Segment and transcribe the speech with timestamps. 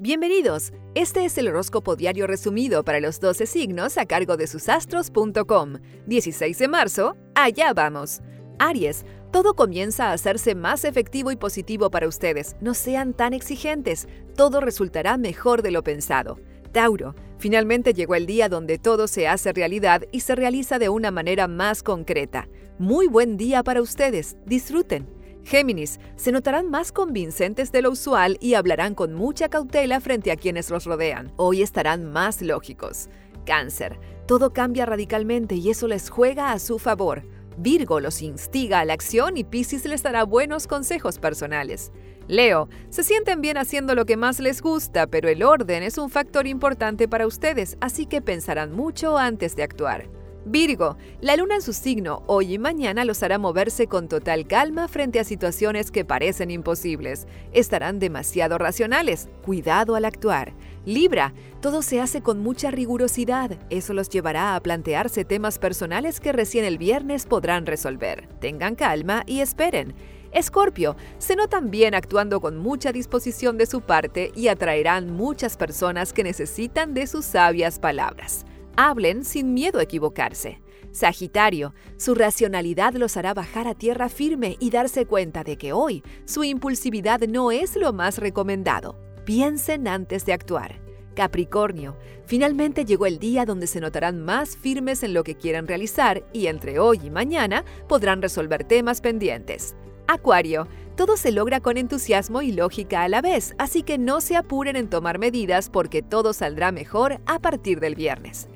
[0.00, 0.72] Bienvenidos.
[0.94, 5.78] Este es el horóscopo diario resumido para los 12 signos a cargo de susastros.com.
[6.06, 8.20] 16 de marzo, allá vamos.
[8.60, 12.54] Aries, todo comienza a hacerse más efectivo y positivo para ustedes.
[12.60, 14.06] No sean tan exigentes.
[14.36, 16.38] Todo resultará mejor de lo pensado.
[16.70, 21.10] Tauro, finalmente llegó el día donde todo se hace realidad y se realiza de una
[21.10, 22.46] manera más concreta.
[22.78, 24.36] Muy buen día para ustedes.
[24.46, 25.17] Disfruten.
[25.48, 30.36] Géminis, se notarán más convincentes de lo usual y hablarán con mucha cautela frente a
[30.36, 31.32] quienes los rodean.
[31.36, 33.08] Hoy estarán más lógicos.
[33.46, 37.22] Cáncer, todo cambia radicalmente y eso les juega a su favor.
[37.56, 41.92] Virgo los instiga a la acción y Piscis les dará buenos consejos personales.
[42.26, 46.10] Leo, se sienten bien haciendo lo que más les gusta, pero el orden es un
[46.10, 50.17] factor importante para ustedes, así que pensarán mucho antes de actuar.
[50.50, 54.88] Virgo, la luna en su signo hoy y mañana los hará moverse con total calma
[54.88, 57.26] frente a situaciones que parecen imposibles.
[57.52, 60.54] Estarán demasiado racionales, cuidado al actuar.
[60.86, 66.32] Libra, todo se hace con mucha rigurosidad, eso los llevará a plantearse temas personales que
[66.32, 68.26] recién el viernes podrán resolver.
[68.40, 69.94] Tengan calma y esperen.
[70.32, 76.14] Escorpio, se notan bien actuando con mucha disposición de su parte y atraerán muchas personas
[76.14, 78.46] que necesitan de sus sabias palabras.
[78.80, 80.60] Hablen sin miedo a equivocarse.
[80.92, 86.04] Sagitario, su racionalidad los hará bajar a tierra firme y darse cuenta de que hoy
[86.26, 88.96] su impulsividad no es lo más recomendado.
[89.24, 90.80] Piensen antes de actuar.
[91.16, 96.22] Capricornio, finalmente llegó el día donde se notarán más firmes en lo que quieran realizar
[96.32, 99.74] y entre hoy y mañana podrán resolver temas pendientes.
[100.06, 104.36] Acuario, todo se logra con entusiasmo y lógica a la vez, así que no se
[104.36, 108.48] apuren en tomar medidas porque todo saldrá mejor a partir del viernes.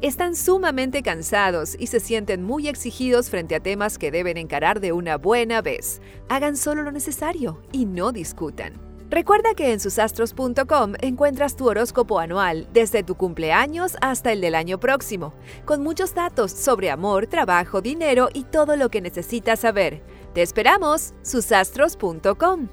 [0.00, 4.92] Están sumamente cansados y se sienten muy exigidos frente a temas que deben encarar de
[4.92, 6.00] una buena vez.
[6.28, 8.74] Hagan solo lo necesario y no discutan.
[9.10, 14.78] Recuerda que en susastros.com encuentras tu horóscopo anual desde tu cumpleaños hasta el del año
[14.78, 20.02] próximo, con muchos datos sobre amor, trabajo, dinero y todo lo que necesitas saber.
[20.32, 22.68] Te esperamos, susastros.com.